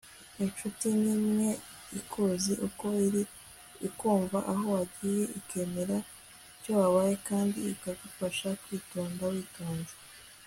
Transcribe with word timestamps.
inshuti 0.43 0.85
ni 1.01 1.11
imwe 1.17 1.49
ikuzi 1.99 2.53
uko 2.67 2.85
uri, 3.05 3.23
ikumva 3.87 4.37
aho 4.51 4.63
wagiye, 4.75 5.23
ikemera 5.39 5.97
icyo 6.55 6.71
wabaye, 6.79 7.13
kandi 7.27 7.57
ikagufasha 7.73 8.49
kwitonda 8.61 9.23
witonze 9.33 9.93